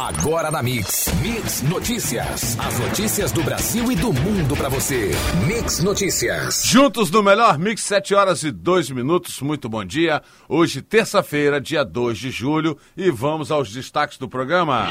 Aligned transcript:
Agora 0.00 0.50
na 0.50 0.62
Mix. 0.62 1.06
Mix 1.22 1.62
Notícias. 1.62 2.58
As 2.58 2.78
notícias 2.78 3.32
do 3.32 3.42
Brasil 3.42 3.90
e 3.90 3.96
do 3.96 4.12
mundo 4.12 4.56
para 4.56 4.68
você. 4.68 5.10
Mix 5.46 5.82
Notícias. 5.82 6.62
Juntos 6.64 7.10
no 7.10 7.22
melhor 7.22 7.58
Mix, 7.58 7.82
7 7.82 8.14
horas 8.14 8.42
e 8.42 8.50
2 8.50 8.90
minutos. 8.90 9.40
Muito 9.40 9.68
bom 9.68 9.84
dia. 9.84 10.22
Hoje, 10.48 10.82
terça-feira, 10.82 11.60
dia 11.60 11.84
2 11.84 12.18
de 12.18 12.30
julho. 12.30 12.76
E 12.96 13.10
vamos 13.10 13.50
aos 13.50 13.72
destaques 13.72 14.18
do 14.18 14.28
programa. 14.28 14.88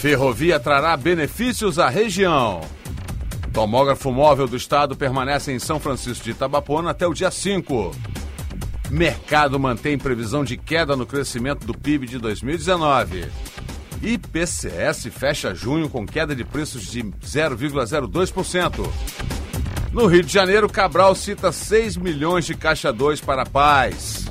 Ferrovia 0.00 0.58
trará 0.58 0.96
benefícios 0.96 1.78
à 1.78 1.88
região. 1.88 2.60
Tomógrafo 3.52 4.10
móvel 4.10 4.48
do 4.48 4.56
estado 4.56 4.96
permanece 4.96 5.52
em 5.52 5.58
São 5.58 5.78
Francisco 5.78 6.24
de 6.24 6.30
Itabapona 6.30 6.90
até 6.90 7.06
o 7.06 7.12
dia 7.14 7.30
5. 7.30 7.92
Mercado 8.92 9.58
mantém 9.58 9.96
previsão 9.96 10.44
de 10.44 10.54
queda 10.58 10.94
no 10.94 11.06
crescimento 11.06 11.66
do 11.66 11.72
PIB 11.72 12.06
de 12.06 12.18
2019. 12.18 13.24
IPCS 14.02 15.08
fecha 15.10 15.54
junho 15.54 15.88
com 15.88 16.04
queda 16.04 16.36
de 16.36 16.44
preços 16.44 16.82
de 16.82 17.02
0,02%. 17.02 18.86
No 19.92 20.06
Rio 20.06 20.22
de 20.22 20.30
Janeiro, 20.30 20.68
Cabral 20.68 21.14
cita 21.14 21.50
6 21.50 21.96
milhões 21.96 22.44
de 22.44 22.54
caixa 22.54 22.92
2 22.92 23.22
para 23.22 23.46
paz. 23.46 24.26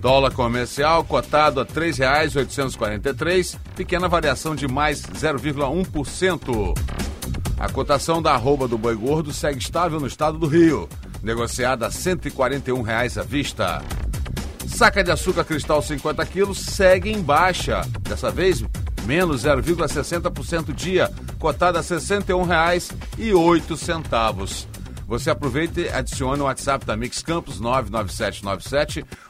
Dólar 0.00 0.32
comercial 0.32 1.04
cotado 1.04 1.60
a 1.60 1.62
R$ 1.62 1.68
3,843, 1.72 3.56
pequena 3.76 4.08
variação 4.08 4.56
de 4.56 4.66
mais 4.66 5.00
0,1%. 5.02 6.76
A 7.56 7.68
cotação 7.68 8.20
da 8.20 8.32
arroba 8.32 8.66
do 8.66 8.76
boi 8.76 8.96
gordo 8.96 9.32
segue 9.32 9.60
estável 9.60 10.00
no 10.00 10.08
estado 10.08 10.38
do 10.38 10.48
Rio, 10.48 10.88
negociada 11.22 11.86
a 11.86 11.90
141 11.90 12.82
reais 12.82 13.16
à 13.18 13.22
vista. 13.22 13.82
Saca 14.66 15.02
de 15.02 15.10
açúcar 15.10 15.44
cristal 15.44 15.82
50 15.82 16.24
quilos 16.26 16.58
segue 16.58 17.10
em 17.10 17.20
baixa, 17.20 17.82
dessa 18.02 18.30
vez 18.30 18.62
menos 19.06 19.44
0,60% 19.44 20.72
dia, 20.72 21.10
cotada 21.38 21.78
a 21.78 21.82
R$ 21.82 21.88
61,08. 21.88 24.66
Você 25.06 25.28
aproveita 25.28 25.80
e 25.80 25.88
adiciona 25.88 26.44
o 26.44 26.46
WhatsApp 26.46 26.86
da 26.86 26.96
Mix 26.96 27.20
Campos 27.20 27.60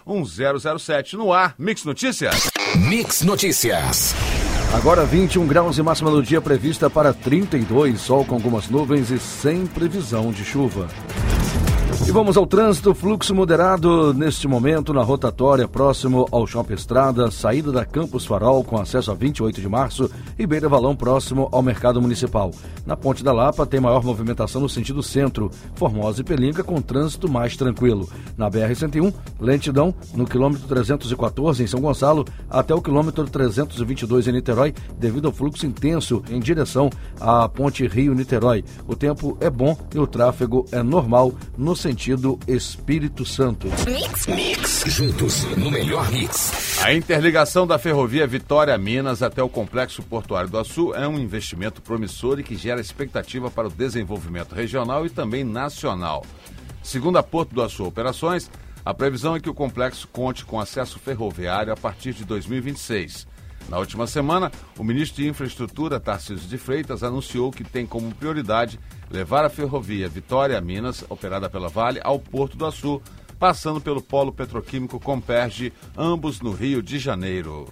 997971007 0.06 1.14
no 1.14 1.32
ar. 1.32 1.54
Mix 1.58 1.84
Notícias. 1.84 2.50
Mix 2.76 3.22
Notícias. 3.22 4.14
Agora 4.74 5.06
21 5.06 5.46
graus 5.46 5.78
e 5.78 5.82
máxima 5.82 6.10
no 6.10 6.22
dia 6.22 6.42
prevista 6.42 6.90
para 6.90 7.14
32, 7.14 7.98
sol 7.98 8.26
com 8.26 8.34
algumas 8.34 8.68
nuvens 8.68 9.10
e 9.10 9.18
sem 9.18 9.66
previsão 9.66 10.30
de 10.30 10.44
chuva. 10.44 10.86
E 12.10 12.12
vamos 12.12 12.36
ao 12.36 12.44
trânsito, 12.44 12.92
fluxo 12.92 13.32
moderado 13.32 14.12
neste 14.12 14.48
momento 14.48 14.92
na 14.92 15.00
rotatória 15.00 15.68
próximo 15.68 16.26
ao 16.32 16.44
Shopping 16.44 16.74
Estrada, 16.74 17.30
saída 17.30 17.70
da 17.70 17.84
Campus 17.84 18.26
Farol 18.26 18.64
com 18.64 18.80
acesso 18.80 19.12
a 19.12 19.14
28 19.14 19.60
de 19.60 19.68
março 19.68 20.10
e 20.36 20.44
Beira 20.44 20.68
Valão 20.68 20.96
próximo 20.96 21.48
ao 21.52 21.62
Mercado 21.62 22.02
Municipal. 22.02 22.50
Na 22.84 22.96
Ponte 22.96 23.22
da 23.22 23.32
Lapa 23.32 23.64
tem 23.64 23.78
maior 23.78 24.02
movimentação 24.02 24.60
no 24.60 24.68
sentido 24.68 25.04
centro, 25.04 25.52
Formosa 25.76 26.22
e 26.22 26.24
Pelinca 26.24 26.64
com 26.64 26.82
trânsito 26.82 27.30
mais 27.30 27.56
tranquilo. 27.56 28.08
Na 28.36 28.50
BR-101, 28.50 29.14
lentidão 29.38 29.94
no 30.12 30.26
quilômetro 30.26 30.66
314 30.66 31.62
em 31.62 31.68
São 31.68 31.80
Gonçalo 31.80 32.24
até 32.50 32.74
o 32.74 32.82
quilômetro 32.82 33.24
322 33.24 34.26
em 34.26 34.32
Niterói 34.32 34.74
devido 34.98 35.28
ao 35.28 35.32
fluxo 35.32 35.64
intenso 35.64 36.24
em 36.28 36.40
direção 36.40 36.90
à 37.20 37.48
Ponte 37.48 37.86
Rio-Niterói. 37.86 38.64
O 38.88 38.96
tempo 38.96 39.38
é 39.38 39.48
bom 39.48 39.78
e 39.94 39.98
o 40.00 40.08
tráfego 40.08 40.66
é 40.72 40.82
normal 40.82 41.32
no 41.56 41.76
sentido 41.76 41.99
sentido 42.00 42.38
Espírito 42.48 43.26
Santo. 43.26 43.68
Mix, 43.84 44.26
mix, 44.26 44.84
juntos 44.86 45.44
no 45.58 45.70
melhor 45.70 46.10
mix. 46.10 46.82
A 46.82 46.94
interligação 46.94 47.66
da 47.66 47.78
ferrovia 47.78 48.26
Vitória 48.26 48.76
Minas 48.78 49.22
até 49.22 49.42
o 49.42 49.50
complexo 49.50 50.02
portuário 50.02 50.48
do 50.48 50.58
Açu 50.58 50.94
é 50.94 51.06
um 51.06 51.18
investimento 51.18 51.82
promissor 51.82 52.40
e 52.40 52.42
que 52.42 52.56
gera 52.56 52.80
expectativa 52.80 53.50
para 53.50 53.68
o 53.68 53.70
desenvolvimento 53.70 54.54
regional 54.54 55.04
e 55.04 55.10
também 55.10 55.44
nacional. 55.44 56.24
Segundo 56.82 57.18
a 57.18 57.22
Porto 57.22 57.54
do 57.54 57.62
Açu 57.62 57.84
Operações, 57.84 58.50
a 58.82 58.94
previsão 58.94 59.36
é 59.36 59.40
que 59.40 59.50
o 59.50 59.54
complexo 59.54 60.08
conte 60.08 60.46
com 60.46 60.58
acesso 60.58 60.98
ferroviário 60.98 61.70
a 61.70 61.76
partir 61.76 62.14
de 62.14 62.24
2026. 62.24 63.28
Na 63.68 63.78
última 63.78 64.06
semana, 64.06 64.50
o 64.78 64.82
ministro 64.82 65.22
de 65.22 65.28
Infraestrutura, 65.28 66.00
Tarcísio 66.00 66.48
de 66.48 66.58
Freitas, 66.58 67.02
anunciou 67.02 67.50
que 67.50 67.62
tem 67.62 67.86
como 67.86 68.14
prioridade 68.14 68.80
levar 69.10 69.44
a 69.44 69.50
ferrovia 69.50 70.08
Vitória 70.08 70.60
Minas, 70.60 71.04
operada 71.08 71.48
pela 71.48 71.68
Vale, 71.68 72.00
ao 72.02 72.18
Porto 72.18 72.56
do 72.56 72.66
Açu, 72.66 73.00
passando 73.38 73.80
pelo 73.80 74.02
polo 74.02 74.32
petroquímico 74.32 75.00
Comperge, 75.00 75.72
ambos 75.96 76.40
no 76.40 76.52
Rio 76.52 76.82
de 76.82 76.98
Janeiro. 76.98 77.68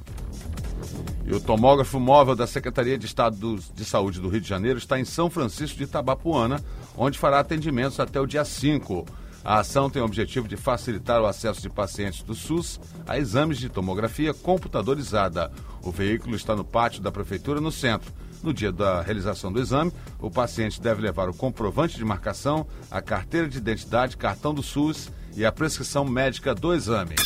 E 1.27 1.35
o 1.35 1.41
tomógrafo 1.41 2.01
móvel 2.01 2.35
da 2.35 2.47
Secretaria 2.47 2.97
de 2.97 3.05
Estado 3.05 3.59
de 3.75 3.85
Saúde 3.85 4.19
do 4.19 4.31
Rio 4.31 4.41
de 4.41 4.49
Janeiro 4.49 4.79
está 4.79 4.99
em 4.99 5.05
São 5.05 5.29
Francisco 5.29 5.77
de 5.77 5.85
Itabapuana, 5.85 6.63
onde 6.97 7.19
fará 7.19 7.39
atendimentos 7.39 8.01
até 8.01 8.19
o 8.19 8.27
dia 8.27 8.45
5. 8.45 9.05
A 9.45 9.61
ação 9.61 9.89
tem 9.89 10.03
o 10.03 10.05
objetivo 10.05 10.49
de 10.49 10.57
facilitar 10.57 11.21
o 11.21 11.27
acesso 11.27 11.63
de 11.63 11.71
pacientes 11.71 12.23
do 12.23 12.35
SUS 12.35 12.81
a 13.07 13.19
exames 13.19 13.59
de 13.59 13.69
tomografia 13.69 14.35
computadorizada. 14.35 15.51
O 15.83 15.91
veículo 15.91 16.37
está 16.37 16.55
no 16.55 16.65
pátio 16.65 17.01
da 17.01 17.13
Prefeitura, 17.13 17.61
no 17.61 17.73
centro. 17.73 18.13
No 18.43 18.53
dia 18.53 18.71
da 18.71 19.03
realização 19.03 19.53
do 19.53 19.61
exame, 19.61 19.93
o 20.21 20.31
paciente 20.31 20.81
deve 20.81 21.03
levar 21.03 21.29
o 21.29 21.35
comprovante 21.35 21.97
de 21.97 22.05
marcação, 22.05 22.67
a 22.91 23.01
carteira 23.01 23.49
de 23.49 23.59
identidade, 23.59 24.17
cartão 24.17 24.55
do 24.55 24.63
SUS 24.63 25.11
e 25.35 25.45
a 25.45 25.53
prescrição 25.53 26.05
médica 26.05 26.55
do 26.55 26.73
exame. 26.75 27.17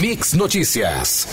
Mix 0.00 0.32
Notícias. 0.32 1.28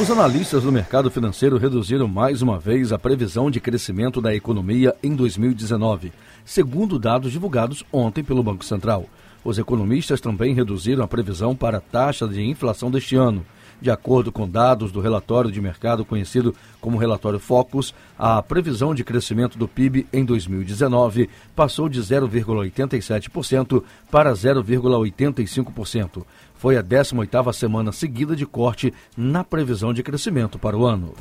Os 0.00 0.10
analistas 0.10 0.62
do 0.62 0.70
mercado 0.70 1.10
financeiro 1.10 1.58
reduziram 1.58 2.06
mais 2.06 2.42
uma 2.42 2.58
vez 2.58 2.92
a 2.92 2.98
previsão 2.98 3.50
de 3.50 3.60
crescimento 3.60 4.20
da 4.20 4.32
economia 4.32 4.94
em 5.02 5.16
2019, 5.16 6.12
segundo 6.44 6.98
dados 6.98 7.32
divulgados 7.32 7.84
ontem 7.92 8.22
pelo 8.22 8.42
Banco 8.42 8.64
Central. 8.64 9.06
Os 9.48 9.58
economistas 9.58 10.20
também 10.20 10.52
reduziram 10.52 11.02
a 11.02 11.08
previsão 11.08 11.56
para 11.56 11.78
a 11.78 11.80
taxa 11.80 12.28
de 12.28 12.44
inflação 12.44 12.90
deste 12.90 13.16
ano. 13.16 13.46
De 13.80 13.90
acordo 13.90 14.30
com 14.30 14.46
dados 14.46 14.92
do 14.92 15.00
relatório 15.00 15.50
de 15.50 15.58
mercado 15.58 16.04
conhecido 16.04 16.54
como 16.82 16.98
relatório 16.98 17.38
Focus, 17.38 17.94
a 18.18 18.42
previsão 18.42 18.94
de 18.94 19.02
crescimento 19.02 19.56
do 19.56 19.66
PIB 19.66 20.06
em 20.12 20.22
2019 20.22 21.30
passou 21.56 21.88
de 21.88 21.98
0,87% 21.98 23.82
para 24.10 24.34
0,85%. 24.34 26.26
Foi 26.54 26.76
a 26.76 26.82
18ª 26.82 27.50
semana 27.54 27.90
seguida 27.90 28.36
de 28.36 28.44
corte 28.44 28.92
na 29.16 29.42
previsão 29.42 29.94
de 29.94 30.02
crescimento 30.02 30.58
para 30.58 30.76
o 30.76 30.84
ano. 30.84 31.14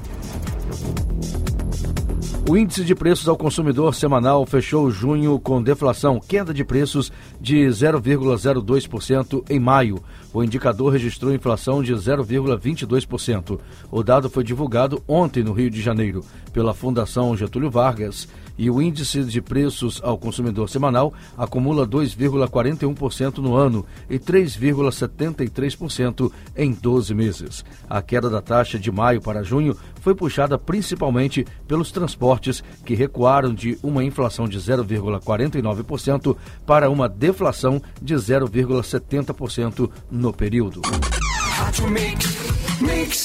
O 2.49 2.55
índice 2.55 2.85
de 2.85 2.95
preços 2.95 3.27
ao 3.27 3.35
consumidor 3.35 3.93
semanal 3.93 4.45
fechou 4.45 4.89
junho 4.89 5.37
com 5.37 5.61
deflação, 5.61 6.17
queda 6.17 6.53
de 6.53 6.63
preços 6.63 7.11
de 7.41 7.57
0,02% 7.65 9.43
em 9.49 9.59
maio. 9.59 10.01
O 10.33 10.41
indicador 10.41 10.93
registrou 10.93 11.33
inflação 11.33 11.83
de 11.83 11.93
0,22%. 11.93 13.59
O 13.91 14.01
dado 14.01 14.29
foi 14.29 14.45
divulgado 14.45 15.03
ontem 15.05 15.43
no 15.43 15.51
Rio 15.51 15.69
de 15.69 15.81
Janeiro 15.81 16.23
pela 16.53 16.73
Fundação 16.73 17.35
Getúlio 17.35 17.69
Vargas 17.69 18.29
e 18.57 18.69
o 18.69 18.81
índice 18.81 19.23
de 19.23 19.41
preços 19.41 20.01
ao 20.03 20.17
consumidor 20.17 20.69
semanal 20.69 21.13
acumula 21.37 21.87
2,41% 21.87 23.37
no 23.37 23.55
ano 23.55 23.85
e 24.09 24.17
3,73% 24.17 26.31
em 26.55 26.71
12 26.71 27.13
meses. 27.13 27.65
A 27.89 28.01
queda 28.01 28.29
da 28.29 28.41
taxa 28.41 28.79
de 28.79 28.89
maio 28.91 29.21
para 29.21 29.43
junho 29.43 29.75
foi 30.01 30.15
puxada 30.15 30.57
principalmente 30.57 31.45
pelos 31.67 31.91
transportes, 31.91 32.63
que 32.85 32.95
recuaram 32.95 33.53
de 33.53 33.77
uma 33.83 34.01
inflação 34.03 34.47
de 34.47 34.57
0,49% 34.57 36.35
para 36.65 36.89
uma 36.89 37.09
deflação 37.09 37.81
de 38.01 38.15
0,70% 38.15 39.89
no 40.09 40.33
período. 40.33 40.81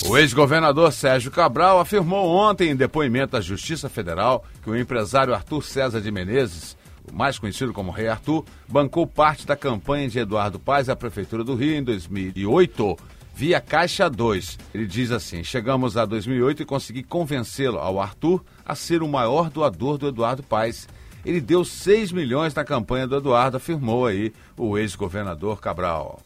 O 0.07 0.17
ex-governador 0.17 0.93
Sérgio 0.93 1.31
Cabral 1.31 1.79
afirmou 1.79 2.29
ontem 2.29 2.71
em 2.71 2.77
depoimento 2.77 3.37
à 3.37 3.41
Justiça 3.41 3.89
Federal 3.89 4.45
que 4.63 4.71
o 4.71 4.77
empresário 4.77 5.35
Arthur 5.35 5.63
César 5.63 6.01
de 6.01 6.11
Menezes, 6.11 6.77
mais 7.13 7.39
conhecido 7.39 7.73
como 7.73 7.91
Rei 7.91 8.09
Arthur, 8.09 8.45
bancou 8.69 9.07
parte 9.07 9.47
da 9.47 9.57
campanha 9.57 10.09
de 10.09 10.19
Eduardo 10.19 10.59
Paes 10.59 10.89
à 10.89 10.97
Prefeitura 10.97 11.45
do 11.45 11.55
Rio 11.55 11.75
em 11.75 11.83
2008 11.83 12.97
via 13.35 13.61
Caixa 13.61 14.09
2. 14.09 14.59
Ele 14.75 14.87
diz 14.87 15.11
assim: 15.11 15.45
Chegamos 15.45 15.97
a 15.97 16.05
2008 16.05 16.63
e 16.63 16.67
consegui 16.67 17.03
convencê-lo, 17.03 17.79
ao 17.79 18.01
Arthur, 18.01 18.43
a 18.65 18.75
ser 18.75 19.03
o 19.03 19.09
maior 19.09 19.51
doador 19.51 19.99
do 19.99 20.09
Eduardo 20.09 20.43
Paes. 20.43 20.89
Ele 21.25 21.41
deu 21.41 21.65
6 21.65 22.13
milhões 22.13 22.55
na 22.55 22.65
campanha 22.65 23.07
do 23.07 23.17
Eduardo, 23.17 23.57
afirmou 23.57 24.07
aí 24.07 24.33
o 24.57 24.77
ex-governador 24.77 25.61
Cabral. 25.61 26.21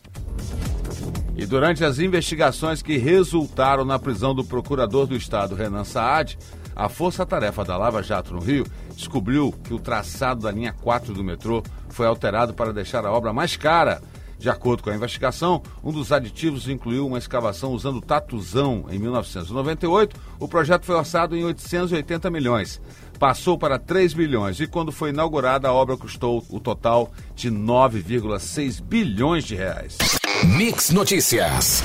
E 1.37 1.45
durante 1.45 1.85
as 1.85 1.99
investigações 1.99 2.81
que 2.81 2.97
resultaram 2.97 3.85
na 3.85 3.99
prisão 3.99 4.35
do 4.35 4.43
procurador 4.43 5.07
do 5.07 5.15
Estado, 5.15 5.55
Renan 5.55 5.85
Saad, 5.85 6.39
a 6.75 6.89
Força-Tarefa 6.89 7.63
da 7.63 7.77
Lava 7.77 8.03
Jato 8.03 8.33
no 8.33 8.41
Rio 8.41 8.67
descobriu 8.97 9.53
que 9.63 9.75
o 9.75 9.79
traçado 9.79 10.43
da 10.43 10.51
linha 10.51 10.73
4 10.73 11.13
do 11.13 11.23
metrô 11.23 11.63
foi 11.91 12.07
alterado 12.07 12.55
para 12.55 12.73
deixar 12.73 13.05
a 13.05 13.13
obra 13.13 13.35
mais 13.35 13.55
cara. 13.55 14.01
De 14.39 14.49
acordo 14.49 14.83
com 14.83 14.91
a 14.91 14.95
investigação, 14.95 15.63
um 15.85 15.93
dos 15.93 16.11
aditivos 16.11 16.69
incluiu 16.69 17.07
uma 17.07 17.19
escavação 17.19 17.73
usando 17.73 18.01
tatuzão 18.01 18.87
em 18.91 18.99
1998. 18.99 20.19
O 20.41 20.49
projeto 20.49 20.87
foi 20.87 20.95
orçado 20.95 21.37
em 21.37 21.45
880 21.45 22.31
milhões. 22.31 22.81
Passou 23.19 23.59
para 23.59 23.79
3 23.79 24.15
bilhões 24.15 24.59
e 24.61 24.67
quando 24.67 24.91
foi 24.91 25.11
inaugurada 25.11 25.69
a 25.69 25.73
obra 25.73 25.99
custou 25.99 26.45
o 26.49 26.61
total 26.61 27.11
de 27.35 27.51
9,6 27.51 28.83
bilhões 28.83 29.45
de 29.45 29.55
reais. 29.55 29.97
Mix 30.47 30.91
Notícias. 30.91 31.83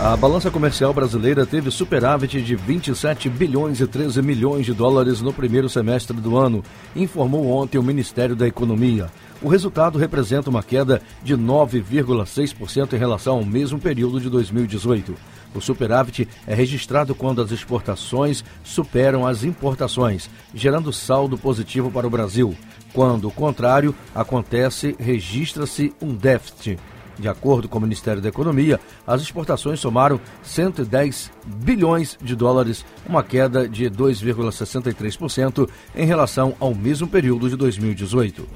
A 0.00 0.16
balança 0.16 0.50
comercial 0.50 0.94
brasileira 0.94 1.44
teve 1.44 1.70
superávit 1.70 2.40
de 2.40 2.56
27 2.56 3.28
bilhões 3.28 3.80
e 3.80 3.86
13 3.86 4.22
milhões 4.22 4.64
de 4.64 4.72
dólares 4.72 5.20
no 5.20 5.30
primeiro 5.30 5.68
semestre 5.68 6.16
do 6.16 6.38
ano, 6.38 6.64
informou 6.94 7.50
ontem 7.50 7.76
o 7.76 7.82
Ministério 7.82 8.34
da 8.34 8.48
Economia. 8.48 9.10
O 9.42 9.48
resultado 9.48 9.98
representa 9.98 10.48
uma 10.48 10.62
queda 10.62 11.02
de 11.22 11.36
9,6% 11.36 12.94
em 12.94 12.98
relação 12.98 13.34
ao 13.34 13.44
mesmo 13.44 13.78
período 13.78 14.20
de 14.20 14.30
2018. 14.30 15.14
O 15.54 15.60
superávit 15.60 16.26
é 16.46 16.54
registrado 16.54 17.14
quando 17.14 17.42
as 17.42 17.50
exportações 17.50 18.42
superam 18.64 19.26
as 19.26 19.44
importações, 19.44 20.30
gerando 20.54 20.94
saldo 20.94 21.36
positivo 21.36 21.90
para 21.90 22.06
o 22.06 22.10
Brasil. 22.10 22.56
Quando 22.94 23.28
o 23.28 23.32
contrário 23.32 23.94
acontece, 24.14 24.96
registra-se 24.98 25.92
um 26.00 26.14
déficit. 26.14 26.78
De 27.18 27.28
acordo 27.28 27.68
com 27.68 27.78
o 27.78 27.82
Ministério 27.82 28.20
da 28.20 28.28
Economia, 28.28 28.78
as 29.06 29.22
exportações 29.22 29.80
somaram 29.80 30.20
110 30.42 31.30
bilhões 31.46 32.18
de 32.20 32.36
dólares, 32.36 32.84
uma 33.08 33.22
queda 33.22 33.68
de 33.68 33.90
2,63% 33.90 35.68
em 35.94 36.06
relação 36.06 36.54
ao 36.60 36.74
mesmo 36.74 37.06
período 37.08 37.48
de 37.48 37.56
2018. 37.56 38.46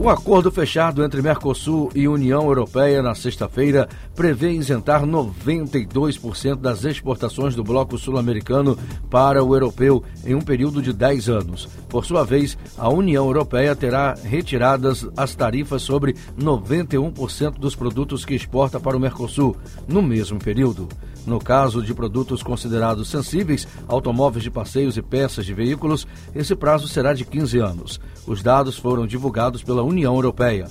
O 0.00 0.08
acordo 0.08 0.52
fechado 0.52 1.02
entre 1.02 1.20
Mercosul 1.20 1.90
e 1.92 2.06
União 2.06 2.44
Europeia 2.44 3.02
na 3.02 3.16
sexta-feira 3.16 3.88
prevê 4.14 4.52
isentar 4.52 5.04
92% 5.04 6.54
das 6.54 6.84
exportações 6.84 7.56
do 7.56 7.64
bloco 7.64 7.98
sul-americano 7.98 8.78
para 9.10 9.42
o 9.42 9.56
europeu 9.56 10.04
em 10.24 10.36
um 10.36 10.40
período 10.40 10.80
de 10.80 10.92
10 10.92 11.28
anos. 11.28 11.68
Por 11.88 12.04
sua 12.04 12.24
vez, 12.24 12.56
a 12.76 12.88
União 12.88 13.24
Europeia 13.24 13.74
terá 13.74 14.14
retiradas 14.22 15.06
as 15.16 15.34
tarifas 15.34 15.82
sobre 15.82 16.14
91% 16.38 17.58
dos 17.58 17.74
produtos 17.74 18.24
que 18.24 18.34
exporta 18.34 18.78
para 18.78 18.96
o 18.96 19.00
Mercosul 19.00 19.56
no 19.86 20.02
mesmo 20.02 20.38
período. 20.38 20.88
No 21.28 21.38
caso 21.38 21.82
de 21.82 21.92
produtos 21.92 22.42
considerados 22.42 23.10
sensíveis, 23.10 23.68
automóveis 23.86 24.42
de 24.42 24.50
passeios 24.50 24.96
e 24.96 25.02
peças 25.02 25.44
de 25.44 25.52
veículos, 25.52 26.06
esse 26.34 26.56
prazo 26.56 26.88
será 26.88 27.12
de 27.12 27.24
15 27.24 27.58
anos. 27.58 28.00
Os 28.26 28.42
dados 28.42 28.78
foram 28.78 29.06
divulgados 29.06 29.62
pela 29.62 29.82
União 29.82 30.14
Europeia. 30.14 30.68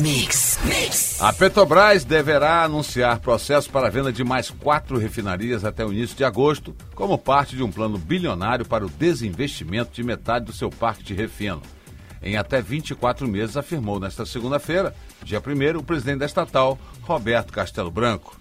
Mix, 0.00 0.58
mix. 0.64 1.20
A 1.20 1.34
Petrobras 1.34 2.02
deverá 2.02 2.64
anunciar 2.64 3.20
processo 3.20 3.68
para 3.68 3.88
a 3.88 3.90
venda 3.90 4.10
de 4.10 4.24
mais 4.24 4.48
quatro 4.48 4.96
refinarias 4.96 5.66
até 5.66 5.84
o 5.84 5.92
início 5.92 6.16
de 6.16 6.24
agosto, 6.24 6.74
como 6.94 7.18
parte 7.18 7.54
de 7.54 7.62
um 7.62 7.70
plano 7.70 7.98
bilionário 7.98 8.64
para 8.64 8.86
o 8.86 8.88
desinvestimento 8.88 9.92
de 9.92 10.02
metade 10.02 10.46
do 10.50 10.56
seu 10.56 10.70
parque 10.70 11.02
de 11.02 11.14
refino. 11.14 11.62
Em 12.22 12.36
até 12.36 12.60
24 12.60 13.26
meses, 13.26 13.56
afirmou 13.56 13.98
nesta 13.98 14.26
segunda-feira, 14.26 14.94
dia 15.24 15.40
1, 15.40 15.78
o 15.78 15.82
presidente 15.82 16.18
da 16.18 16.26
estatal, 16.26 16.78
Roberto 17.02 17.52
Castelo 17.52 17.90
Branco. 17.90 18.38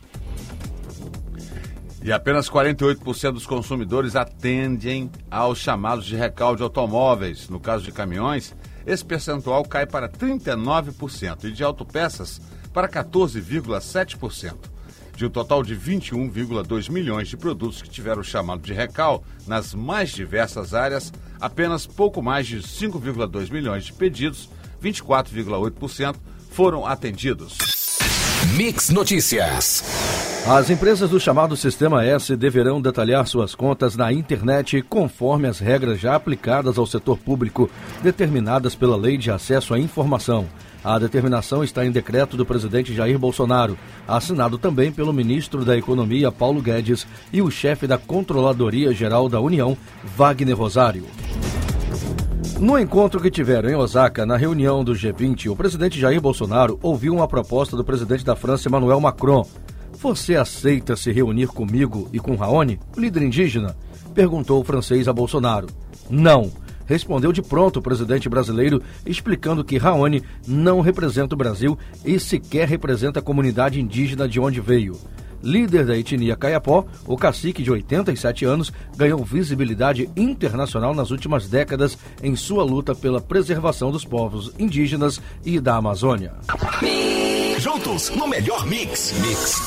E 2.01 2.11
apenas 2.11 2.49
48% 2.49 3.33
dos 3.33 3.45
consumidores 3.45 4.15
atendem 4.15 5.11
aos 5.29 5.59
chamados 5.59 6.05
de 6.05 6.15
recalde 6.15 6.57
de 6.57 6.63
automóveis. 6.63 7.49
No 7.49 7.59
caso 7.59 7.83
de 7.83 7.91
caminhões, 7.91 8.55
esse 8.85 9.03
percentual 9.03 9.63
cai 9.63 9.85
para 9.85 10.07
39% 10.09 11.43
e 11.45 11.51
de 11.51 11.63
autopeças 11.63 12.41
para 12.73 12.87
14,7%. 12.87 14.55
De 15.15 15.25
um 15.25 15.29
total 15.29 15.61
de 15.61 15.75
21,2 15.75 16.89
milhões 16.89 17.27
de 17.27 17.35
produtos 17.35 17.81
que 17.81 17.89
tiveram 17.89 18.23
chamado 18.23 18.61
de 18.61 18.71
recal 18.73 19.21
nas 19.45 19.73
mais 19.73 20.11
diversas 20.11 20.73
áreas, 20.73 21.11
apenas 21.39 21.85
pouco 21.85 22.21
mais 22.21 22.47
de 22.47 22.57
5,2 22.59 23.51
milhões 23.51 23.85
de 23.85 23.93
pedidos, 23.93 24.49
24,8%, 24.83 26.15
foram 26.51 26.85
atendidos. 26.85 27.57
Mix 28.55 28.89
Notícias. 28.89 30.18
As 30.47 30.69
empresas 30.69 31.09
do 31.09 31.19
chamado 31.19 31.55
Sistema 31.55 32.03
S 32.03 32.35
deverão 32.35 32.81
detalhar 32.81 33.27
suas 33.27 33.53
contas 33.53 33.95
na 33.95 34.11
internet 34.11 34.81
conforme 34.81 35.47
as 35.47 35.59
regras 35.59 35.99
já 35.99 36.15
aplicadas 36.15 36.77
ao 36.77 36.87
setor 36.87 37.17
público, 37.17 37.69
determinadas 38.01 38.73
pela 38.73 38.97
Lei 38.97 39.17
de 39.17 39.29
Acesso 39.29 39.73
à 39.73 39.79
Informação. 39.79 40.47
A 40.83 40.97
determinação 40.97 41.63
está 41.63 41.85
em 41.85 41.91
decreto 41.91 42.37
do 42.37 42.45
presidente 42.45 42.95
Jair 42.95 43.19
Bolsonaro, 43.19 43.77
assinado 44.07 44.57
também 44.57 44.91
pelo 44.91 45.13
ministro 45.13 45.65
da 45.65 45.77
Economia 45.77 46.31
Paulo 46.31 46.61
Guedes 46.61 47.05
e 47.33 47.41
o 47.41 47.51
chefe 47.51 47.85
da 47.85 47.97
Controladoria 47.97 48.93
Geral 48.93 49.27
da 49.27 49.41
União, 49.41 49.77
Wagner 50.15 50.57
Rosário. 50.57 51.05
No 52.59 52.79
encontro 52.79 53.21
que 53.21 53.29
tiveram 53.29 53.69
em 53.69 53.75
Osaka, 53.75 54.25
na 54.25 54.35
reunião 54.35 54.83
do 54.83 54.93
G20, 54.93 55.51
o 55.51 55.55
presidente 55.55 55.99
Jair 55.99 56.19
Bolsonaro 56.19 56.79
ouviu 56.81 57.13
uma 57.13 57.27
proposta 57.27 57.75
do 57.77 57.83
presidente 57.83 58.25
da 58.25 58.35
França, 58.35 58.67
Emmanuel 58.67 58.99
Macron. 58.99 59.45
Você 60.01 60.37
aceita 60.37 60.95
se 60.95 61.11
reunir 61.11 61.47
comigo 61.47 62.07
e 62.13 62.19
com 62.19 62.37
Raoni, 62.37 62.79
líder 62.95 63.21
indígena? 63.21 63.75
Perguntou 64.15 64.61
o 64.61 64.63
francês 64.63 65.09
a 65.09 65.13
Bolsonaro. 65.13 65.67
Não. 66.09 66.49
Respondeu 66.85 67.33
de 67.33 67.41
pronto 67.41 67.79
o 67.79 67.81
presidente 67.81 68.29
brasileiro, 68.29 68.81
explicando 69.05 69.61
que 69.61 69.77
Raoni 69.77 70.23
não 70.47 70.79
representa 70.79 71.35
o 71.35 71.37
Brasil 71.37 71.77
e 72.05 72.17
sequer 72.17 72.65
representa 72.65 73.19
a 73.19 73.21
comunidade 73.21 73.81
indígena 73.81 74.25
de 74.25 74.39
onde 74.39 74.61
veio. 74.61 74.97
Líder 75.43 75.85
da 75.85 75.97
etnia 75.97 76.37
Caiapó, 76.37 76.85
o 77.05 77.17
cacique 77.17 77.61
de 77.61 77.69
87 77.69 78.45
anos 78.45 78.71
ganhou 78.95 79.21
visibilidade 79.23 80.09
internacional 80.15 80.95
nas 80.95 81.11
últimas 81.11 81.49
décadas 81.49 81.97
em 82.23 82.37
sua 82.37 82.63
luta 82.63 82.95
pela 82.95 83.19
preservação 83.19 83.91
dos 83.91 84.05
povos 84.05 84.53
indígenas 84.57 85.21
e 85.45 85.59
da 85.59 85.75
Amazônia. 85.75 86.35
Juntos 87.69 88.09
no 88.09 88.27
melhor 88.27 88.65
mix. 88.65 89.13
Mix. 89.21 89.61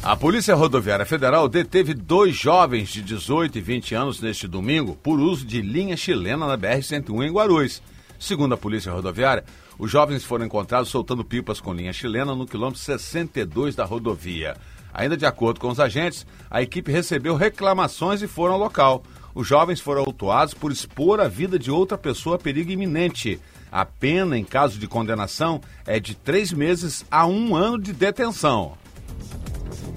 A 0.00 0.14
Polícia 0.14 0.54
Rodoviária 0.54 1.04
Federal 1.04 1.48
deteve 1.48 1.92
dois 1.92 2.36
jovens 2.36 2.88
de 2.88 3.02
18 3.02 3.58
e 3.58 3.60
20 3.60 3.94
anos 3.96 4.20
neste 4.20 4.46
domingo 4.46 4.94
por 5.02 5.18
uso 5.18 5.44
de 5.44 5.60
linha 5.60 5.96
chilena 5.96 6.46
na 6.46 6.56
BR-101 6.56 7.26
em 7.26 7.32
Guarulhos. 7.32 7.82
Segundo 8.16 8.54
a 8.54 8.56
Polícia 8.56 8.92
Rodoviária, 8.92 9.44
os 9.76 9.90
jovens 9.90 10.22
foram 10.22 10.46
encontrados 10.46 10.88
soltando 10.88 11.24
pipas 11.24 11.60
com 11.60 11.74
linha 11.74 11.92
chilena 11.92 12.32
no 12.32 12.46
quilômetro 12.46 12.80
62 12.80 13.74
da 13.74 13.84
rodovia. 13.84 14.56
Ainda 14.94 15.16
de 15.16 15.26
acordo 15.26 15.58
com 15.58 15.68
os 15.68 15.80
agentes, 15.80 16.24
a 16.48 16.62
equipe 16.62 16.92
recebeu 16.92 17.34
reclamações 17.34 18.22
e 18.22 18.28
foram 18.28 18.54
ao 18.54 18.60
local. 18.60 19.02
Os 19.34 19.48
jovens 19.48 19.80
foram 19.80 20.02
autuados 20.02 20.54
por 20.54 20.70
expor 20.70 21.20
a 21.20 21.26
vida 21.26 21.58
de 21.58 21.72
outra 21.72 21.98
pessoa 21.98 22.36
a 22.36 22.38
perigo 22.38 22.70
iminente. 22.70 23.40
A 23.70 23.84
pena, 23.84 24.38
em 24.38 24.44
caso 24.44 24.78
de 24.78 24.86
condenação, 24.86 25.60
é 25.86 26.00
de 26.00 26.14
três 26.14 26.52
meses 26.52 27.04
a 27.10 27.26
um 27.26 27.54
ano 27.54 27.78
de 27.78 27.92
detenção. 27.92 28.76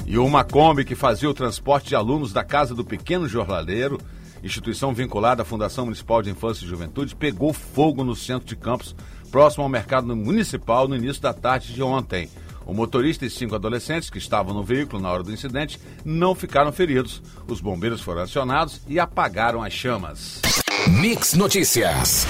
E 0.06 0.18
uma 0.18 0.44
Kombi 0.44 0.84
que 0.84 0.96
fazia 0.96 1.30
o 1.30 1.34
transporte 1.34 1.90
de 1.90 1.96
alunos 1.96 2.34
da 2.34 2.44
Casa 2.44 2.74
do 2.74 2.84
Pequeno 2.84 3.28
Jornaleiro, 3.28 4.00
instituição 4.44 4.94
vinculada 4.94 5.44
à 5.44 5.46
Fundação 5.46 5.86
Municipal 5.86 6.22
de 6.22 6.32
Infância 6.32 6.66
e 6.66 6.68
Juventude, 6.68 7.16
pegou 7.16 7.54
fogo 7.54 8.04
no 8.04 8.16
centro 8.16 8.48
de 8.48 8.56
Campos, 8.56 8.96
próximo 9.32 9.64
ao 9.64 9.70
mercado 9.70 10.16
municipal, 10.16 10.88
no 10.88 10.96
início 10.96 11.22
da 11.22 11.34
tarde 11.34 11.74
de 11.74 11.84
ontem. 11.84 12.30
O 12.66 12.74
motorista 12.74 13.26
e 13.26 13.30
cinco 13.30 13.56
adolescentes 13.56 14.10
que 14.10 14.20
estavam 14.20 14.54
no 14.54 14.64
veículo 14.64 15.02
na 15.02 15.12
hora 15.12 15.24
do 15.24 15.34
incidente 15.34 15.80
não 16.06 16.36
ficaram 16.36 16.72
feridos. 16.72 17.22
Os 17.48 17.62
bombeiros 17.62 18.02
foram 18.02 18.22
acionados 18.22 18.82
e 18.88 19.00
apagaram 19.00 19.64
as 19.64 19.74
chamas. 19.74 20.42
Mix 20.88 21.34
Notícias. 21.34 22.28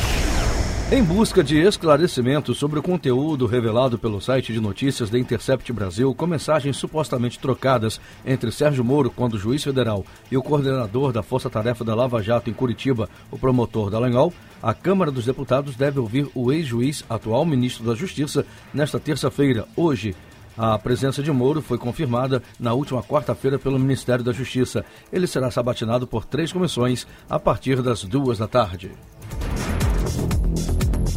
Em 0.92 1.04
busca 1.04 1.44
de 1.44 1.56
esclarecimentos 1.56 2.58
sobre 2.58 2.80
o 2.80 2.82
conteúdo 2.82 3.46
revelado 3.46 4.00
pelo 4.00 4.20
site 4.20 4.52
de 4.52 4.60
notícias 4.60 5.08
da 5.08 5.20
Intercept 5.20 5.72
Brasil, 5.72 6.16
com 6.16 6.26
mensagens 6.26 6.78
supostamente 6.78 7.38
trocadas 7.38 8.02
entre 8.26 8.52
Sérgio 8.52 8.84
Moro, 8.84 9.12
quando 9.12 9.38
juiz 9.38 9.64
federal, 9.64 10.04
e 10.32 10.36
o 10.36 10.42
coordenador 10.42 11.14
da 11.14 11.22
Força 11.22 11.48
Tarefa 11.48 11.86
da 11.86 11.94
Lava 11.94 12.24
Jato 12.24 12.50
em 12.50 12.54
Curitiba, 12.54 13.08
o 13.30 13.38
promotor 13.38 13.92
Dallagnol, 13.92 14.34
a 14.64 14.74
Câmara 14.74 15.12
dos 15.12 15.26
Deputados 15.26 15.76
deve 15.76 16.00
ouvir 16.00 16.28
o 16.34 16.52
ex-juiz, 16.52 17.06
atual 17.08 17.46
ministro 17.46 17.86
da 17.86 17.94
Justiça, 17.94 18.44
nesta 18.74 19.00
terça-feira, 19.00 19.68
hoje, 19.76 20.16
a 20.58 20.76
presença 20.80 21.22
de 21.22 21.32
Moro 21.32 21.62
foi 21.62 21.78
confirmada 21.78 22.42
na 22.60 22.74
última 22.74 23.04
quarta-feira 23.04 23.60
pelo 23.60 23.78
Ministério 23.78 24.26
da 24.26 24.34
Justiça. 24.34 24.84
Ele 25.14 25.28
será 25.28 25.52
sabatinado 25.52 26.08
por 26.08 26.26
três 26.26 26.52
comissões 26.52 27.06
a 27.30 27.40
partir 27.40 27.80
das 27.84 28.04
duas 28.04 28.40
da 28.40 28.48
tarde. 28.48 28.92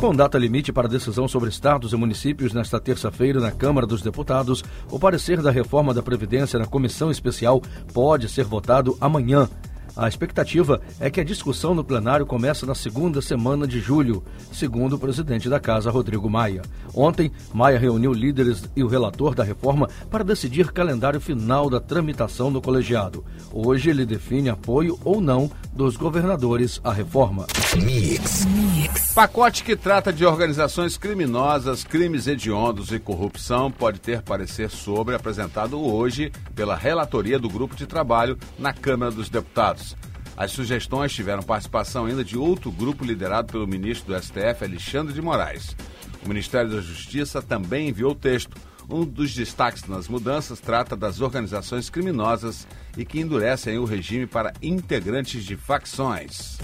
Com 0.02 0.12
data 0.12 0.36
limite 0.36 0.72
para 0.72 0.88
decisão 0.88 1.28
sobre 1.28 1.48
estados 1.48 1.92
e 1.92 1.96
municípios 1.96 2.52
nesta 2.52 2.80
terça-feira 2.80 3.38
na 3.38 3.52
Câmara 3.52 3.86
dos 3.86 4.02
Deputados, 4.02 4.64
o 4.90 4.98
parecer 4.98 5.40
da 5.40 5.52
reforma 5.52 5.94
da 5.94 6.02
Previdência 6.02 6.58
na 6.58 6.66
comissão 6.66 7.08
especial 7.08 7.62
pode 7.94 8.28
ser 8.28 8.44
votado 8.44 8.96
amanhã. 9.00 9.48
A 9.96 10.08
expectativa 10.08 10.80
é 10.98 11.10
que 11.10 11.20
a 11.20 11.24
discussão 11.24 11.74
no 11.74 11.84
plenário 11.84 12.24
comece 12.24 12.64
na 12.64 12.74
segunda 12.74 13.20
semana 13.20 13.66
de 13.66 13.78
julho, 13.78 14.22
segundo 14.52 14.96
o 14.96 14.98
presidente 14.98 15.48
da 15.48 15.60
Casa, 15.60 15.90
Rodrigo 15.90 16.30
Maia. 16.30 16.62
Ontem, 16.94 17.30
Maia 17.52 17.78
reuniu 17.78 18.12
líderes 18.12 18.64
e 18.74 18.82
o 18.82 18.88
relator 18.88 19.34
da 19.34 19.44
reforma 19.44 19.88
para 20.10 20.24
decidir 20.24 20.72
calendário 20.72 21.20
final 21.20 21.68
da 21.68 21.80
tramitação 21.80 22.50
no 22.50 22.62
colegiado. 22.62 23.24
Hoje 23.52 23.90
ele 23.90 24.06
define 24.06 24.48
apoio 24.48 24.98
ou 25.04 25.20
não 25.20 25.50
dos 25.72 25.96
governadores 25.96 26.80
à 26.82 26.92
reforma. 26.92 27.46
Mix. 27.82 28.46
Mix. 28.46 29.12
Pacote 29.14 29.62
que 29.62 29.76
trata 29.76 30.12
de 30.12 30.24
organizações 30.24 30.96
criminosas, 30.96 31.84
crimes 31.84 32.26
hediondos 32.26 32.92
e 32.92 32.98
corrupção 32.98 33.70
pode 33.70 34.00
ter 34.00 34.22
parecer 34.22 34.70
sobre 34.70 35.14
apresentado 35.14 35.78
hoje 35.78 36.32
pela 36.54 36.76
relatoria 36.76 37.38
do 37.38 37.48
grupo 37.48 37.74
de 37.74 37.86
trabalho 37.86 38.38
na 38.58 38.72
Câmara 38.72 39.10
dos 39.10 39.28
Deputados. 39.28 39.81
As 40.36 40.50
sugestões 40.52 41.12
tiveram 41.12 41.42
participação 41.42 42.06
ainda 42.06 42.24
de 42.24 42.38
outro 42.38 42.70
grupo 42.70 43.04
liderado 43.04 43.52
pelo 43.52 43.66
ministro 43.66 44.12
do 44.12 44.20
STF, 44.20 44.64
Alexandre 44.64 45.12
de 45.12 45.20
Moraes. 45.20 45.76
O 46.24 46.28
Ministério 46.28 46.70
da 46.70 46.80
Justiça 46.80 47.42
também 47.42 47.88
enviou 47.88 48.12
o 48.12 48.16
texto. 48.16 48.56
Um 48.88 49.04
dos 49.04 49.34
destaques 49.34 49.84
nas 49.84 50.08
mudanças 50.08 50.60
trata 50.60 50.96
das 50.96 51.20
organizações 51.20 51.88
criminosas 51.88 52.66
e 52.96 53.04
que 53.04 53.20
endurecem 53.20 53.78
o 53.78 53.84
regime 53.84 54.26
para 54.26 54.52
integrantes 54.60 55.44
de 55.44 55.56
facções. 55.56 56.58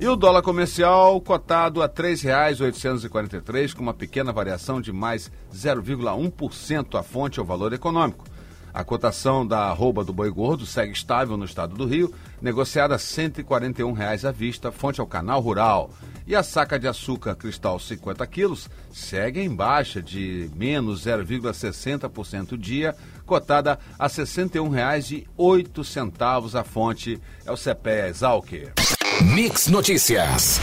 E 0.00 0.06
o 0.06 0.14
dólar 0.14 0.42
comercial 0.42 1.20
cotado 1.20 1.82
a 1.82 1.86
R$ 1.86 1.92
3,843, 1.92 3.74
com 3.74 3.82
uma 3.82 3.94
pequena 3.94 4.32
variação 4.32 4.80
de 4.80 4.92
mais 4.92 5.30
0,1% 5.52 6.98
a 6.98 7.02
fonte 7.02 7.40
ao 7.40 7.44
valor 7.44 7.72
econômico. 7.72 8.24
A 8.72 8.84
cotação 8.84 9.44
da 9.46 9.70
arroba 9.70 10.04
do 10.04 10.12
boi 10.12 10.30
gordo 10.30 10.66
segue 10.66 10.92
estável 10.92 11.36
no 11.36 11.44
estado 11.44 11.74
do 11.74 11.86
Rio, 11.86 12.14
negociada 12.40 12.94
a 12.94 12.98
141 12.98 13.92
reais 13.92 14.24
à 14.24 14.30
vista, 14.30 14.70
fonte 14.70 15.00
ao 15.00 15.06
canal 15.06 15.40
rural. 15.40 15.90
E 16.26 16.36
a 16.36 16.42
saca 16.42 16.78
de 16.78 16.86
açúcar 16.86 17.34
cristal 17.34 17.78
50 17.78 18.26
quilos 18.26 18.68
segue 18.92 19.40
em 19.40 19.54
baixa 19.54 20.02
de 20.02 20.50
menos 20.54 21.06
0,60% 21.06 22.54
dia, 22.56 22.94
cotada 23.24 23.78
a 23.98 24.06
R$ 24.06 24.12
61,08 24.12 26.54
a 26.54 26.64
fonte. 26.64 27.18
É 27.46 27.52
o 27.52 27.56
CPEA 27.56 28.08
Exalc. 28.08 28.52
Mix 29.34 29.68
Notícias. 29.68 30.60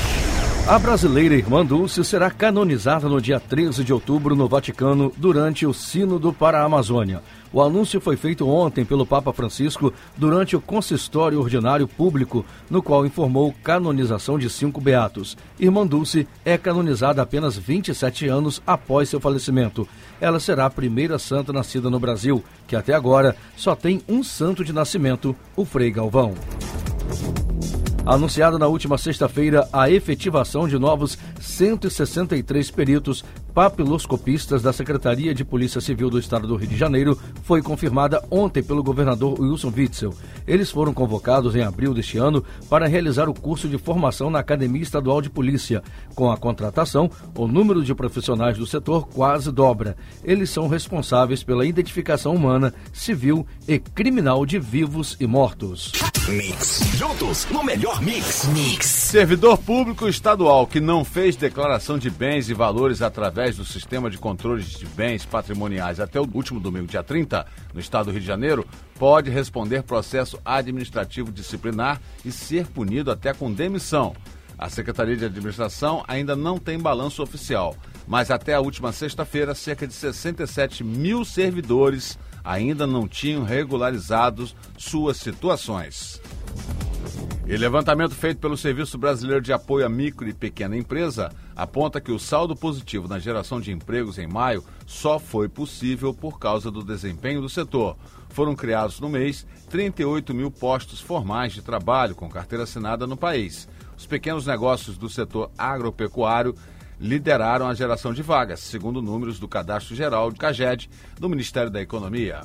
A 0.68 0.80
brasileira 0.80 1.36
Irmã 1.36 1.64
Dulce 1.64 2.04
será 2.04 2.32
canonizada 2.32 3.08
no 3.08 3.22
dia 3.22 3.40
13 3.40 3.84
de 3.84 3.94
outubro 3.94 4.36
no 4.36 4.48
Vaticano 4.48 5.14
durante 5.16 5.64
o 5.64 5.72
Sínodo 5.72 6.34
para 6.34 6.60
a 6.60 6.64
Amazônia. 6.64 7.22
O 7.54 7.62
anúncio 7.62 8.02
foi 8.02 8.18
feito 8.18 8.50
ontem 8.50 8.84
pelo 8.84 9.06
Papa 9.06 9.32
Francisco 9.32 9.94
durante 10.18 10.56
o 10.56 10.60
consistório 10.60 11.40
ordinário 11.40 11.88
público, 11.88 12.44
no 12.68 12.82
qual 12.82 13.06
informou 13.06 13.54
canonização 13.64 14.40
de 14.40 14.50
cinco 14.50 14.82
beatos. 14.82 15.38
Irmã 15.60 15.86
Dulce 15.86 16.28
é 16.44 16.58
canonizada 16.58 17.22
apenas 17.22 17.56
27 17.56 18.28
anos 18.28 18.60
após 18.66 19.08
seu 19.08 19.20
falecimento. 19.20 19.88
Ela 20.20 20.40
será 20.40 20.66
a 20.66 20.72
primeira 20.72 21.20
santa 21.20 21.54
nascida 21.54 21.92
no 21.92 22.00
Brasil, 22.00 22.44
que 22.66 22.76
até 22.76 22.96
agora 22.96 23.36
só 23.56 23.76
tem 23.76 24.02
um 24.10 24.24
santo 24.24 24.66
de 24.66 24.74
nascimento, 24.74 25.36
o 25.56 25.64
Frei 25.64 25.92
Galvão. 25.92 26.34
Anunciada 28.06 28.60
na 28.60 28.68
última 28.68 29.00
sexta-feira 29.00 29.68
a 29.74 29.90
efetivação 29.90 30.68
de 30.68 30.78
novos 30.78 31.18
163 31.42 32.70
peritos 32.70 33.26
papiloscopistas 33.56 34.62
da 34.62 34.74
Secretaria 34.74 35.34
de 35.34 35.46
Polícia 35.46 35.80
Civil 35.80 36.10
do 36.10 36.20
Estado 36.20 36.46
do 36.46 36.58
Rio 36.58 36.68
de 36.68 36.76
Janeiro 36.76 37.18
foi 37.42 37.62
confirmada 37.62 38.22
ontem 38.30 38.62
pelo 38.62 38.84
governador 38.84 39.40
Wilson 39.40 39.72
Witzel. 39.76 40.14
Eles 40.46 40.70
foram 40.70 40.94
convocados 40.94 41.56
em 41.56 41.62
abril 41.62 41.94
deste 41.94 42.18
ano 42.18 42.44
para 42.70 42.86
realizar 42.86 43.30
o 43.30 43.34
curso 43.34 43.70
de 43.70 43.78
formação 43.78 44.30
na 44.30 44.40
Academia 44.40 44.84
Estadual 44.84 45.22
de 45.22 45.30
Polícia. 45.30 45.82
Com 46.14 46.30
a 46.30 46.36
contratação, 46.36 47.10
o 47.34 47.48
número 47.48 47.82
de 47.82 47.96
profissionais 47.96 48.58
do 48.58 48.68
setor 48.68 49.08
quase 49.08 49.50
dobra. 49.54 49.96
Eles 50.22 50.50
são 50.50 50.68
responsáveis 50.68 51.42
pela 51.42 51.66
identificação 51.66 52.36
humana, 52.36 52.74
civil 52.92 53.48
e 53.66 53.80
criminal 53.80 54.46
de 54.46 54.60
vivos 54.60 55.16
e 55.18 55.26
mortos. 55.26 55.94
Mix. 56.28 56.80
Juntos 56.96 57.46
no 57.52 57.64
melhor 57.64 58.02
mix. 58.02 58.46
Mix. 58.46 58.88
Servidor 58.88 59.60
público 59.60 60.08
estadual 60.08 60.66
que 60.66 60.80
não 60.80 61.06
fez 61.06 61.36
declaração 61.36 62.00
de 62.00 62.10
bens 62.10 62.50
e 62.50 62.54
valores 62.56 63.04
através 63.04 63.45
do 63.54 63.64
sistema 63.64 64.10
de 64.10 64.18
controle 64.18 64.64
de 64.64 64.86
bens 64.88 65.24
patrimoniais 65.24 66.00
até 66.00 66.20
o 66.20 66.28
último 66.34 66.60
domingo, 66.60 66.88
dia 66.88 67.04
30, 67.04 67.46
no 67.72 67.80
estado 67.80 68.06
do 68.06 68.12
Rio 68.12 68.22
de 68.22 68.26
Janeiro, 68.26 68.66
pode 68.98 69.30
responder 69.30 69.84
processo 69.84 70.40
administrativo 70.44 71.32
disciplinar 71.32 72.02
e 72.26 72.32
ser 72.32 72.66
punido 72.66 73.12
até 73.12 73.34
com 73.34 73.54
demissão. 73.54 74.16
A 74.58 74.70
Secretaria 74.70 75.16
de 75.16 75.26
Administração 75.26 76.04
ainda 76.08 76.36
não 76.36 76.58
tem 76.58 76.80
balanço 76.80 77.22
oficial, 77.22 77.76
mas 78.08 78.32
até 78.32 78.56
a 78.56 78.62
última 78.62 78.92
sexta-feira, 78.92 79.54
cerca 79.54 79.86
de 79.86 79.94
67 79.94 80.84
mil 80.84 81.24
servidores 81.24 82.18
ainda 82.44 82.88
não 82.88 83.08
tinham 83.08 83.44
regularizado 83.44 84.50
suas 84.78 85.18
situações. 85.18 86.22
E 87.48 87.56
levantamento 87.56 88.16
feito 88.16 88.40
pelo 88.40 88.58
Serviço 88.58 88.98
Brasileiro 88.98 89.40
de 89.40 89.54
Apoio 89.54 89.86
à 89.86 89.90
Micro 89.90 90.28
e 90.28 90.34
Pequena 90.34 90.76
Empresa 90.76 91.32
aponta 91.56 92.02
que 92.02 92.12
o 92.12 92.18
saldo 92.18 92.56
positivo 92.56 93.08
na 93.08 93.20
geração 93.20 93.62
de 93.62 93.72
empregos 93.72 94.18
em 94.18 94.26
maio 94.26 94.64
só 94.88 95.20
foi 95.20 95.48
possível 95.48 96.12
por 96.12 96.40
causa 96.40 96.72
do 96.72 96.84
desempenho 96.84 97.42
do 97.42 97.48
setor. 97.48 97.96
Foram 98.30 98.56
criados 98.56 99.00
no 99.00 99.08
mês 99.08 99.46
38 99.70 100.34
mil 100.34 100.50
postos 100.50 101.00
formais 101.00 101.54
de 101.54 101.62
trabalho 101.62 102.16
com 102.16 102.28
carteira 102.28 102.64
assinada 102.64 103.06
no 103.06 103.16
país. 103.16 103.70
Os 103.96 104.08
pequenos 104.08 104.48
negócios 104.48 104.98
do 104.98 105.08
setor 105.08 105.52
agropecuário 105.56 106.56
lideraram 107.00 107.68
a 107.68 107.74
geração 107.74 108.14
de 108.14 108.22
vagas, 108.22 108.60
segundo 108.60 109.02
números 109.02 109.40
do 109.40 109.48
Cadastro 109.48 109.96
Geral 109.96 110.32
de 110.32 110.40
CAGED 110.40 110.90
do 111.20 111.30
Ministério 111.30 111.70
da 111.70 111.82
Economia. 111.82 112.42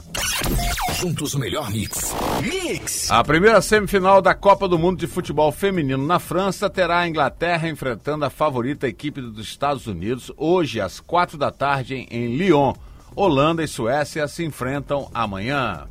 Juntos 0.95 1.35
o 1.35 1.39
melhor 1.39 1.71
mix. 1.71 2.15
Mix! 2.43 3.11
A 3.11 3.23
primeira 3.23 3.61
semifinal 3.63 4.21
da 4.21 4.35
Copa 4.35 4.69
do 4.69 4.79
Mundo 4.79 4.99
de 4.99 5.07
Futebol 5.07 5.51
Feminino 5.53 6.07
na 6.07 6.19
França 6.19 6.69
terá 6.69 7.01
a 7.01 7.09
Inglaterra 7.09 7.69
enfrentando 7.69 8.25
a 8.25 8.31
favorita 8.31 8.89
equipe 8.89 9.21
dos 9.21 9.47
Estados 9.47 9.87
Unidos 9.87 10.33
hoje 10.37 10.81
às 10.81 11.01
quatro 11.01 11.39
da 11.39 11.51
tarde 11.51 12.07
em 12.11 12.37
Lyon. 12.37 12.75
Holanda 13.15 13.63
e 13.63 13.69
Suécia 13.69 14.27
se 14.29 14.45
enfrentam 14.45 15.11
amanhã. 15.13 15.87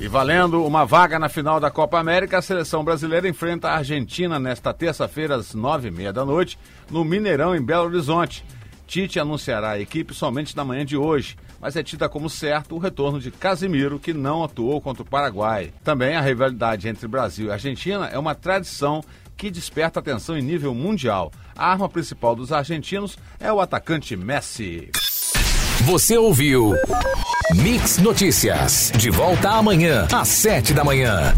E 0.00 0.08
valendo 0.08 0.64
uma 0.64 0.86
vaga 0.86 1.18
na 1.18 1.28
final 1.28 1.60
da 1.60 1.70
Copa 1.70 1.98
América, 1.98 2.38
a 2.38 2.42
seleção 2.42 2.82
brasileira 2.82 3.28
enfrenta 3.28 3.68
a 3.68 3.76
Argentina 3.76 4.38
nesta 4.38 4.72
terça-feira 4.72 5.36
às 5.36 5.52
nove 5.52 5.88
e 5.88 5.90
meia 5.90 6.10
da 6.10 6.24
noite, 6.24 6.58
no 6.90 7.04
Mineirão, 7.04 7.54
em 7.54 7.60
Belo 7.60 7.84
Horizonte. 7.84 8.42
Tite 8.86 9.20
anunciará 9.20 9.72
a 9.72 9.78
equipe 9.78 10.14
somente 10.14 10.56
na 10.56 10.64
manhã 10.64 10.86
de 10.86 10.96
hoje, 10.96 11.36
mas 11.60 11.76
é 11.76 11.82
tida 11.82 12.08
como 12.08 12.30
certo 12.30 12.76
o 12.76 12.78
retorno 12.78 13.20
de 13.20 13.30
Casimiro, 13.30 13.98
que 13.98 14.14
não 14.14 14.42
atuou 14.42 14.80
contra 14.80 15.02
o 15.02 15.06
Paraguai. 15.06 15.70
Também 15.84 16.16
a 16.16 16.22
rivalidade 16.22 16.88
entre 16.88 17.06
Brasil 17.06 17.48
e 17.48 17.52
Argentina 17.52 18.06
é 18.06 18.18
uma 18.18 18.34
tradição 18.34 19.04
que 19.36 19.50
desperta 19.50 20.00
atenção 20.00 20.34
em 20.34 20.42
nível 20.42 20.74
mundial. 20.74 21.30
A 21.54 21.70
arma 21.70 21.90
principal 21.90 22.34
dos 22.34 22.52
argentinos 22.52 23.18
é 23.38 23.52
o 23.52 23.60
atacante 23.60 24.16
Messi. 24.16 24.90
Você 25.84 26.16
ouviu 26.16 26.74
Mix 27.54 27.98
Notícias. 27.98 28.92
De 28.96 29.10
volta 29.10 29.48
amanhã, 29.50 30.06
às 30.12 30.28
sete 30.28 30.74
da 30.74 30.84
manhã. 30.84 31.34